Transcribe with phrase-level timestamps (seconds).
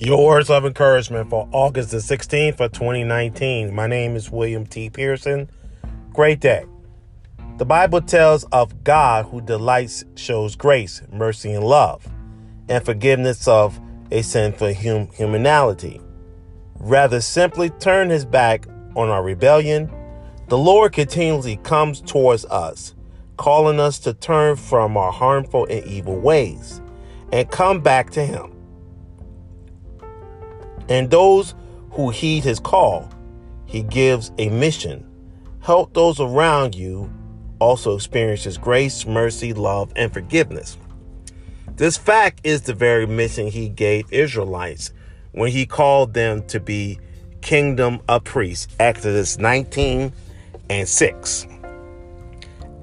[0.00, 3.72] Your words of encouragement for August the 16th of 2019.
[3.72, 4.90] My name is William T.
[4.90, 5.48] Pearson.
[6.12, 6.64] Great day.
[7.58, 12.08] The Bible tells of God who delights, shows grace, mercy, and love,
[12.68, 13.78] and forgiveness of
[14.10, 16.00] a sinful hum- humanity.
[16.80, 18.66] Rather simply turn his back
[18.96, 19.88] on our rebellion,
[20.48, 22.96] the Lord continually comes towards us,
[23.36, 26.82] calling us to turn from our harmful and evil ways
[27.30, 28.53] and come back to him.
[30.88, 31.54] And those
[31.92, 33.08] who heed his call,
[33.66, 35.06] he gives a mission.
[35.60, 37.10] Help those around you
[37.58, 40.76] also experience his grace, mercy, love, and forgiveness.
[41.76, 44.92] This fact is the very mission he gave Israelites
[45.32, 46.98] when he called them to be
[47.40, 48.68] kingdom of priests.
[48.78, 50.12] Exodus 19
[50.70, 51.46] and 6.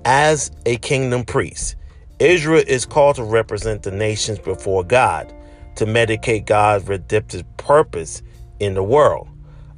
[0.04, 1.76] As a kingdom priest,
[2.20, 5.34] Israel is called to represent the nations before God
[5.76, 8.22] to medicate God's redemptive purpose
[8.60, 9.28] in the world.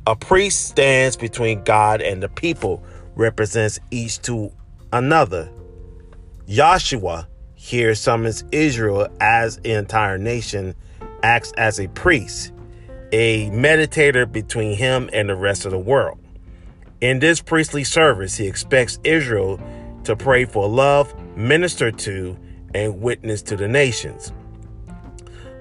[0.05, 2.83] A priest stands between God and the people,
[3.16, 4.52] represents each to
[4.91, 5.50] another.
[6.47, 10.75] Joshua here summons Israel as an entire nation,
[11.23, 12.52] acts as a priest,
[13.13, 16.19] a meditator between him and the rest of the world.
[17.00, 19.61] In this priestly service, he expects Israel
[20.03, 22.38] to pray for love, minister to,
[22.73, 24.33] and witness to the nations.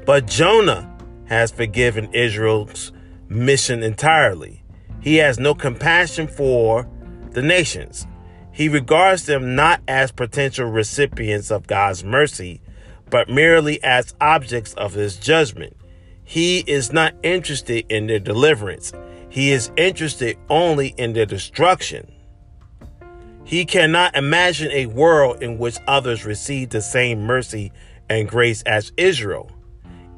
[0.05, 0.89] But Jonah
[1.27, 2.93] has forgiven Israel's
[3.29, 4.65] mission entirely.
[5.01, 6.89] He has no compassion for
[7.31, 8.07] the nations.
[8.53, 12.61] He regards them not as potential recipients of God's mercy,
[13.11, 15.77] but merely as objects of his judgment.
[16.25, 18.93] He is not interested in their deliverance.
[19.29, 22.13] He is interested only in their destruction.
[23.45, 27.73] He cannot imagine a world in which others receive the same mercy
[28.09, 29.51] and grace as Israel.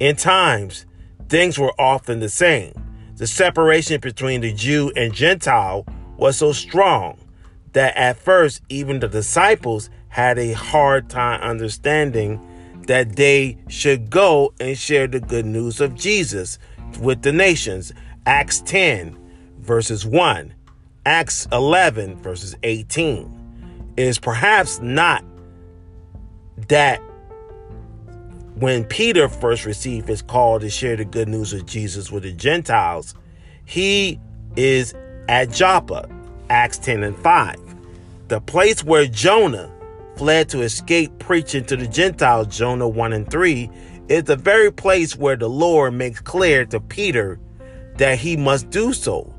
[0.05, 0.85] In times,
[1.31, 2.75] things were often the same.
[3.17, 5.87] The separation between the Jew and Gentile
[6.19, 7.17] was so strong
[7.73, 12.39] that at first even the disciples had a hard time understanding
[12.87, 16.59] that they should go and share the good news of Jesus
[17.01, 17.91] with the nations.
[18.27, 19.17] Acts 10,
[19.61, 20.53] verses 1,
[21.07, 23.95] Acts 11, verses 18.
[23.97, 25.25] It is perhaps not
[26.69, 27.01] that
[28.57, 32.33] when Peter first received his call to share the good news of Jesus with the
[32.33, 33.15] Gentiles,
[33.65, 34.21] he
[34.57, 34.95] is
[35.29, 36.09] at Joppa,
[36.51, 37.57] Acts 10 and 5.
[38.29, 39.71] The place where Jonah
[40.17, 43.69] fled to escape preaching to the Gentiles, Jonah 1 and 3,
[44.09, 47.41] is the very place where the Lord makes clear to Peter
[47.97, 49.35] that he must do so.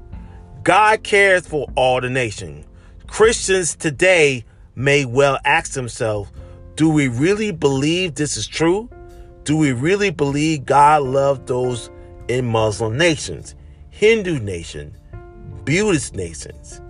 [0.63, 2.65] God cares for all the nation.
[3.07, 4.43] Christians today
[4.75, 6.31] may well ask themselves,
[6.75, 8.89] do we really believe this is true?
[9.45, 11.91] Do we really believe God loved those
[12.27, 13.53] in Muslim nations,
[13.91, 14.97] Hindu nation,
[15.65, 16.81] Buddhist nations?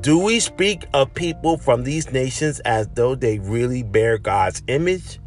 [0.00, 5.20] Do we speak of people from these nations as though they really bear God's image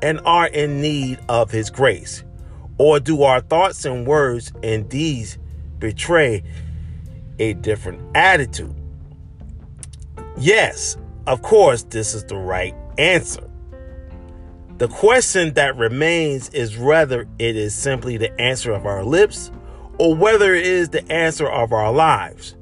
[0.00, 2.24] and are in need of His grace?
[2.78, 5.36] Or do our thoughts and words and deeds
[5.80, 6.42] betray
[7.38, 8.74] a different attitude?
[10.38, 10.96] Yes,
[11.26, 13.49] of course, this is the right answer.
[14.80, 19.50] The question that remains is whether it is simply the answer of our lips
[19.98, 22.56] or whether it is the answer of our lives.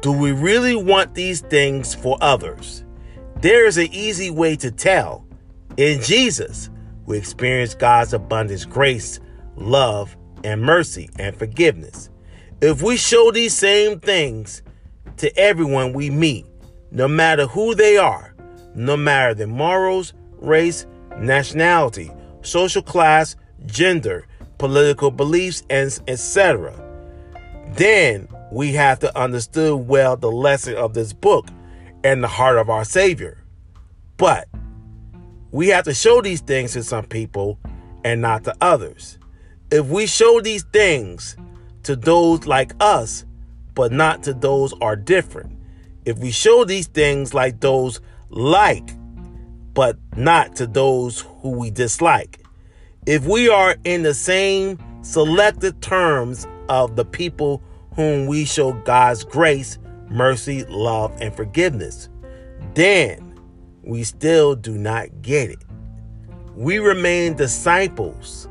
[0.00, 2.84] Do we really want these things for others?
[3.42, 5.24] There is an easy way to tell.
[5.76, 6.68] In Jesus,
[7.06, 9.20] we experience God's abundant grace,
[9.54, 12.10] love, and mercy and forgiveness.
[12.60, 14.64] If we show these same things
[15.18, 16.44] to everyone we meet,
[16.90, 18.34] no matter who they are,
[18.74, 20.86] no matter their morals, race,
[21.18, 22.10] nationality,
[22.42, 23.36] social class,
[23.66, 24.26] gender,
[24.58, 26.72] political beliefs, and etc.
[27.74, 31.48] Then we have to understand well the lesson of this book
[32.04, 33.42] and the heart of our Savior.
[34.16, 34.48] But
[35.50, 37.58] we have to show these things to some people
[38.04, 39.18] and not to others.
[39.70, 41.36] If we show these things
[41.84, 43.24] to those like us,
[43.74, 45.58] but not to those are different,
[46.04, 48.90] if we show these things like those like
[49.74, 52.44] but not to those who we dislike.
[53.06, 57.62] If we are in the same selected terms of the people
[57.94, 59.78] whom we show God's grace,
[60.08, 62.08] mercy, love, and forgiveness,
[62.74, 63.40] then
[63.82, 65.64] we still do not get it.
[66.54, 68.48] We remain disciples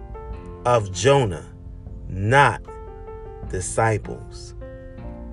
[0.65, 1.45] of Jonah,
[2.09, 2.61] not
[3.49, 4.55] disciples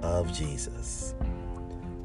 [0.02, 1.14] of Jesus.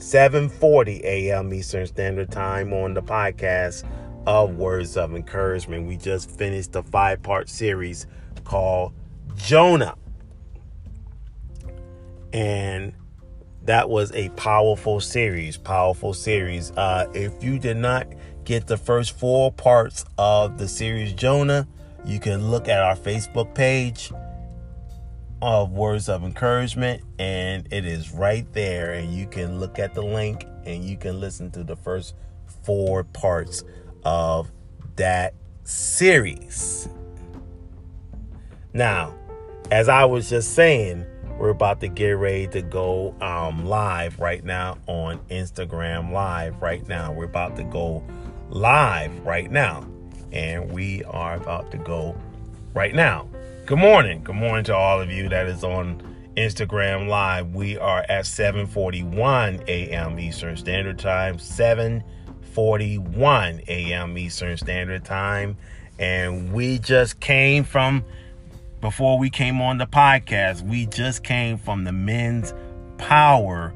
[0.04, 1.54] 7:40 a.m.
[1.54, 3.86] Eastern Standard Time on the podcast
[4.28, 5.88] of Words of Encouragement.
[5.88, 8.06] We just finished the five-part series
[8.44, 8.92] called
[9.38, 9.96] Jonah.
[12.34, 12.94] And
[13.64, 16.72] that was a powerful series, powerful series.
[16.72, 18.06] Uh, if you did not
[18.44, 21.66] get the first four parts of the series Jonah,
[22.04, 24.12] you can look at our Facebook page
[25.44, 28.94] of Words of Encouragement, and it is right there.
[28.94, 32.16] And you can look at the link and you can listen to the first
[32.62, 33.66] four parts
[34.06, 34.50] of
[34.96, 35.34] that
[35.66, 36.88] series.
[38.74, 39.14] Now,
[39.70, 41.06] as I was just saying,
[41.38, 46.62] we're about to get ready to go um, live right now on Instagram Live.
[46.62, 48.02] Right now, we're about to go
[48.48, 49.86] live right now,
[50.32, 52.16] and we are about to go
[52.74, 53.28] right now.
[53.66, 54.26] Good morning.
[54.26, 56.02] Good morning to all of you that is on
[56.36, 57.56] Instagram Live.
[57.56, 60.20] We are at 7:41 a.m.
[60.20, 61.38] Eastern Standard Time.
[61.38, 64.18] 7:41 a.m.
[64.18, 65.56] Eastern Standard Time,
[65.98, 68.04] and we just came from
[68.82, 72.54] before we came on the podcast, we just came from the men's
[72.98, 73.74] power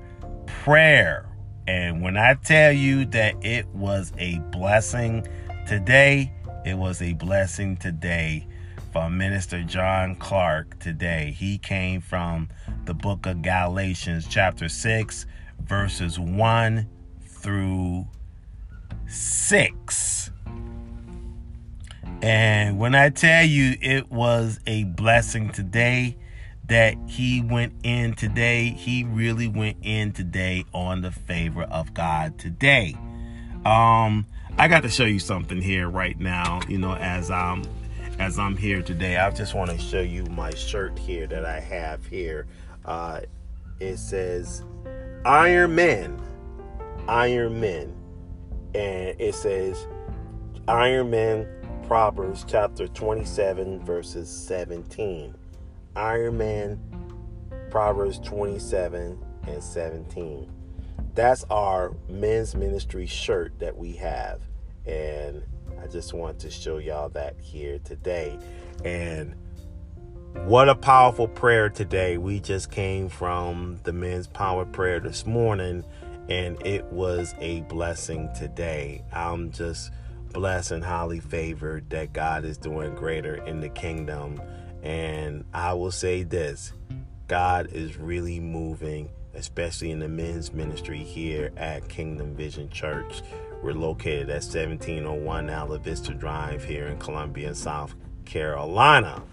[0.48, 1.30] prayer.
[1.66, 5.26] And when I tell you that it was a blessing
[5.66, 6.34] today,
[6.66, 8.46] it was a blessing today
[8.92, 11.36] for Minister John Clark today.
[11.38, 12.50] He came from
[12.86, 15.26] the book of Galatians, chapter 6,
[15.60, 16.88] verses 1
[17.26, 18.08] through
[19.08, 20.32] 6.
[22.22, 26.18] And when I tell you it was a blessing today
[26.68, 32.38] that he went in today, he really went in today on the favor of God
[32.38, 32.96] today.
[33.66, 34.26] Um,
[34.58, 37.64] I got to show you something here right now, you know, as I'm
[38.20, 39.18] as I'm here today.
[39.18, 42.48] I just want to show you my shirt here that I have here.
[42.86, 43.22] Uh,
[43.80, 44.64] it says
[45.26, 46.20] Iron Man,
[47.08, 47.96] Iron Man,
[48.74, 49.88] and it says
[50.68, 51.48] Iron Man
[51.88, 55.36] Proverbs chapter 27, verses 17.
[55.96, 56.80] Iron Man,
[57.70, 60.52] Proverbs 27 and 17.
[61.14, 64.42] That's our men's ministry shirt that we have.
[64.86, 65.44] And
[65.82, 68.38] I just want to show y'all that here today.
[68.84, 69.36] And
[70.46, 72.18] what a powerful prayer today.
[72.18, 75.84] We just came from the men's power prayer this morning,
[76.30, 79.04] and it was a blessing today.
[79.12, 79.92] I'm just
[80.34, 84.42] blessed and highly favored that God is doing greater in the kingdom.
[84.84, 86.74] And I will say this
[87.28, 93.22] God is really moving, especially in the men's ministry here at Kingdom Vision Church.
[93.62, 97.96] We're located at 1701 Ala Vista Drive here in Columbia, South
[98.26, 99.24] Carolina.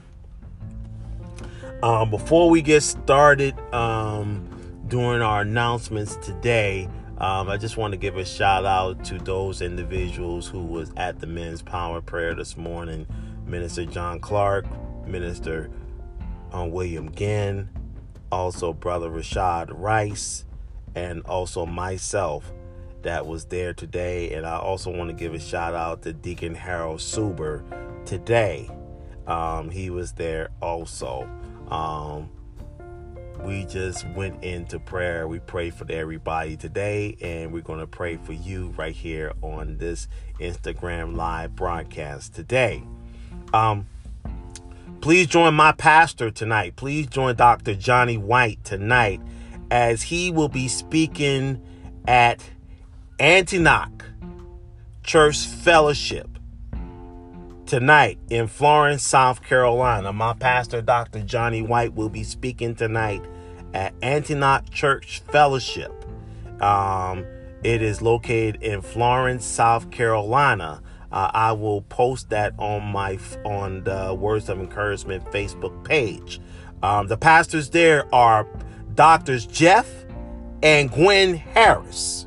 [1.82, 4.48] Um, before we get started um,
[4.88, 9.62] doing our announcements today, um, I just want to give a shout out to those
[9.62, 13.06] individuals who was at the men's power prayer this morning.
[13.46, 14.66] Minister John Clark,
[15.06, 15.70] Minister
[16.52, 17.68] um, William Ginn,
[18.30, 20.44] also Brother Rashad Rice,
[20.94, 22.52] and also myself
[23.02, 24.32] that was there today.
[24.32, 27.62] And I also want to give a shout out to Deacon Harold Suber
[28.04, 28.68] today.
[29.26, 31.28] Um, he was there also.
[31.70, 32.30] Um,
[33.42, 35.28] we just went into prayer.
[35.28, 39.76] We prayed for everybody today, and we're going to pray for you right here on
[39.78, 40.08] this
[40.40, 42.84] Instagram live broadcast today.
[43.52, 43.86] Um,
[45.04, 46.76] please join my pastor tonight.
[46.76, 47.74] Please join Dr.
[47.74, 49.20] Johnny White tonight
[49.70, 51.60] as he will be speaking
[52.08, 52.42] at
[53.18, 54.06] Antioch
[55.02, 56.38] Church Fellowship
[57.66, 60.10] tonight in Florence, South Carolina.
[60.10, 61.20] My pastor, Dr.
[61.20, 63.22] Johnny White, will be speaking tonight
[63.74, 65.92] at Antioch Church Fellowship.
[66.62, 67.26] Um,
[67.62, 70.80] it is located in Florence, South Carolina.
[71.14, 76.40] Uh, I will post that on my on the Words of Encouragement Facebook page.
[76.82, 78.48] Um, the pastors there are
[78.96, 79.88] Doctors Jeff
[80.60, 82.26] and Gwen Harris.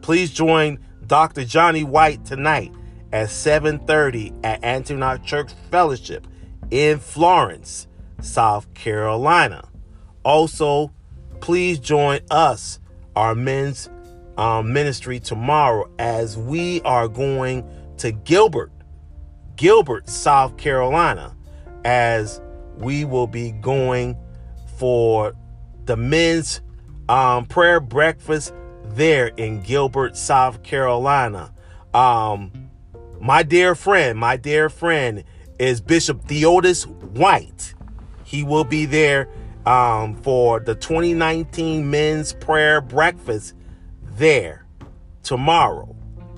[0.00, 1.44] Please join Dr.
[1.44, 2.72] Johnny White tonight
[3.12, 6.26] at 7:30 at Antioch Church Fellowship
[6.70, 7.86] in Florence,
[8.22, 9.68] South Carolina.
[10.24, 10.90] Also,
[11.40, 12.80] please join us,
[13.14, 13.90] our men's
[14.38, 17.62] um, ministry, tomorrow as we are going
[17.98, 18.72] to Gilbert,
[19.56, 21.36] Gilbert, South Carolina,
[21.84, 22.40] as
[22.76, 24.16] we will be going
[24.76, 25.34] for
[25.84, 26.60] the men's
[27.08, 31.52] um, prayer breakfast there in Gilbert, South Carolina.
[31.94, 32.70] Um,
[33.20, 35.24] my dear friend, my dear friend
[35.58, 37.74] is Bishop Theodis White.
[38.24, 39.28] He will be there
[39.66, 43.54] um, for the 2019 men's prayer breakfast
[44.02, 44.66] there
[45.22, 45.94] tomorrow.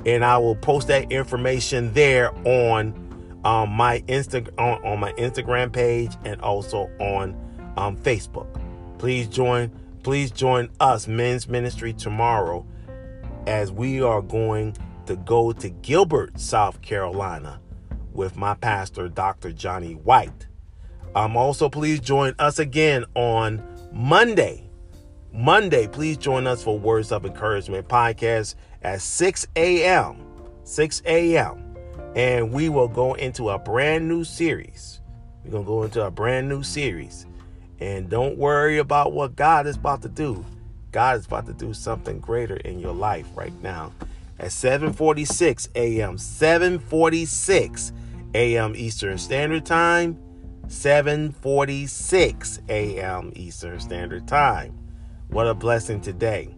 [0.06, 2.92] And I will post that information there on
[3.44, 7.34] um, my Insta on, on my Instagram page and also on
[7.76, 8.46] um, Facebook.
[8.98, 9.70] Please join.
[10.02, 12.66] Please join us, Men's Ministry, tomorrow
[13.46, 17.60] as we are going to go to Gilbert, South Carolina,
[18.12, 19.52] with my pastor, Dr.
[19.52, 20.46] Johnny White.
[21.14, 24.68] Um, also, please join us again on Monday.
[25.34, 30.24] Monday, please join us for Words of Encouragement podcast at 6 a.m.
[30.62, 31.76] 6 a.m.
[32.14, 35.00] And we will go into a brand new series.
[35.44, 37.26] We're going to go into a brand new series.
[37.80, 40.46] And don't worry about what God is about to do.
[40.92, 43.90] God is about to do something greater in your life right now.
[44.38, 46.16] At 7:46 a.m.
[46.16, 47.92] 7:46
[48.36, 48.72] a.m.
[48.76, 50.16] Eastern Standard Time,
[50.68, 53.32] 7:46 a.m.
[53.34, 54.83] Eastern Standard Time.
[55.34, 56.54] What a blessing today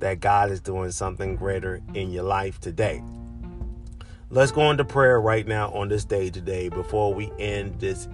[0.00, 3.00] that God is doing something greater in your life today.
[4.28, 8.08] Let's go into prayer right now on this day today before we end this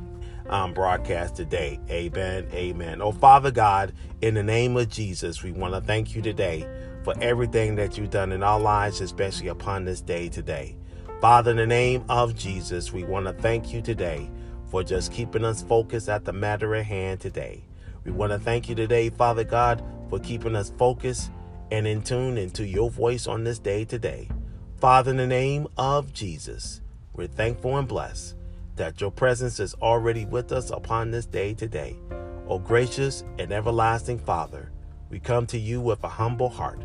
[0.51, 1.81] um, broadcast today.
[1.89, 2.47] Amen.
[2.53, 3.01] Amen.
[3.01, 6.69] Oh, Father God, in the name of Jesus, we want to thank you today
[7.03, 10.77] for everything that you've done in our lives, especially upon this day today.
[11.23, 14.31] Father, in the name of Jesus, we want to thank you today
[14.71, 17.65] for just keeping us focused at the matter at hand today.
[18.05, 19.83] We want to thank you today, Father God,
[20.15, 21.33] for keeping us focused
[21.73, 24.29] and in tune into your voice on this day today.
[24.77, 26.81] Father, in the name of Jesus,
[27.15, 28.37] we're thankful and blessed
[28.77, 31.97] that your presence is already with us upon this day today.
[32.47, 34.71] O gracious and everlasting Father,
[35.11, 36.85] we come to you with a humble heart,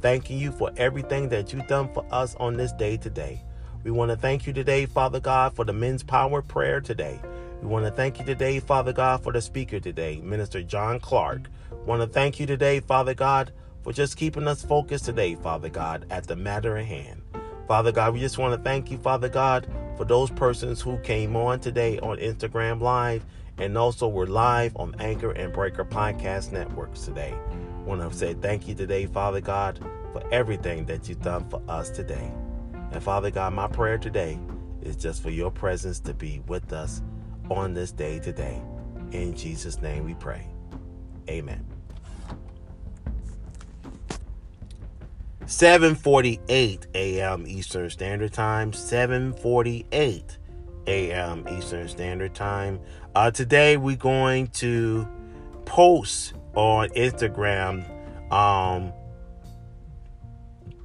[0.00, 3.44] thanking you for everything that you've done for us on this day today.
[3.84, 7.20] We want to thank you today, Father God, for the men's power prayer today.
[7.62, 11.50] We want to thank you today, Father God, for the speaker today, Minister John Clark.
[11.70, 13.52] We want to thank you today, Father God,
[13.82, 17.20] for just keeping us focused today, Father God, at the matter at hand.
[17.68, 21.36] Father God, we just want to thank you, Father God, for those persons who came
[21.36, 23.26] on today on Instagram Live
[23.58, 27.34] and also were live on Anchor and Breaker Podcast Networks today.
[27.84, 29.78] Want to say thank you today, Father God,
[30.14, 32.32] for everything that you've done for us today.
[32.90, 34.38] And Father God, my prayer today
[34.80, 37.02] is just for your presence to be with us
[37.50, 38.62] on this day today.
[39.12, 40.46] In Jesus' name we pray.
[41.28, 41.66] Amen.
[45.44, 47.44] 7:48 a.m.
[47.46, 48.70] Eastern Standard Time.
[48.70, 50.36] 7:48
[50.86, 51.46] a.m.
[51.48, 52.80] Eastern Standard Time.
[53.14, 55.08] Uh, today we're going to
[55.64, 57.84] post on Instagram
[58.32, 58.92] um,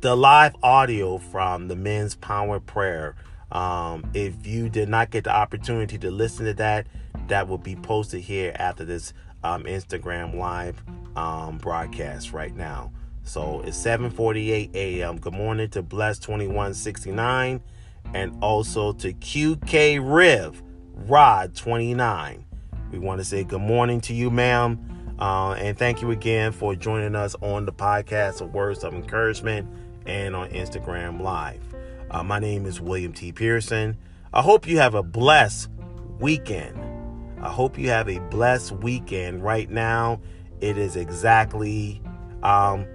[0.01, 3.15] the live audio from the Men's Power Prayer.
[3.52, 6.88] Um, if you did not get the opportunity to listen to that,
[7.28, 10.84] that will be posted here after this um, Instagram live
[11.16, 12.92] um, broadcast right now.
[13.24, 15.18] So it's 7:48 a.m.
[15.18, 17.62] Good morning to Bless 2169
[18.14, 20.62] and also to QK Riv
[20.94, 22.46] Rod 29.
[22.92, 24.80] We want to say good morning to you, ma'am.
[25.20, 29.68] Uh, and thank you again for joining us on the podcast of Words of Encouragement
[30.06, 31.75] and on Instagram Live.
[32.12, 33.31] Uh, my name is William T.
[33.31, 33.97] Pearson.
[34.33, 35.69] I hope you have a blessed
[36.19, 36.79] weekend.
[37.41, 39.43] I hope you have a blessed weekend.
[39.43, 40.21] Right now,
[40.62, 42.01] it is exactly
[42.43, 42.85] um,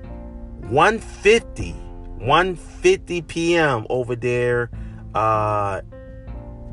[0.68, 1.72] 150
[2.20, 3.86] 150 p.m.
[3.88, 4.70] over there
[5.14, 5.80] uh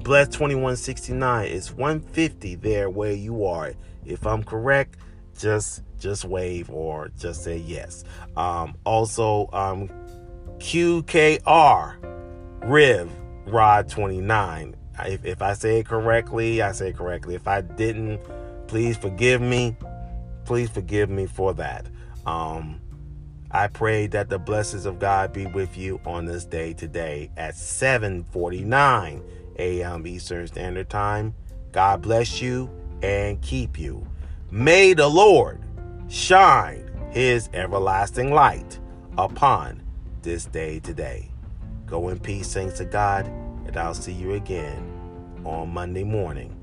[0.03, 3.73] bless 2169 it's 150 there where you are
[4.05, 4.97] if i'm correct
[5.37, 8.03] just just wave or just say yes
[8.35, 9.89] um also um
[10.59, 11.95] qkr
[12.63, 13.11] riv
[13.45, 18.19] rod 29 if, if i say it correctly i say it correctly if i didn't
[18.67, 19.75] please forgive me
[20.45, 21.85] please forgive me for that
[22.25, 22.79] um
[23.49, 27.55] I pray that the blessings of God be with you on this day today at
[27.55, 29.21] 7:49
[29.57, 30.07] a.m.
[30.07, 31.33] Eastern Standard Time.
[31.71, 32.69] God bless you
[33.01, 34.05] and keep you.
[34.51, 35.59] May the Lord
[36.09, 38.79] shine his everlasting light
[39.17, 39.81] upon
[40.21, 41.29] this day today.
[41.87, 43.25] Go in peace, saints of God,
[43.65, 46.53] and I'll see you again on Monday morning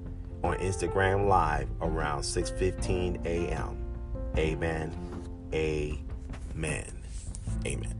[0.42, 3.78] on Instagram Live around 6:15 a.m.
[4.36, 4.92] Amen.
[5.54, 6.92] Amen.
[7.66, 7.93] Amen.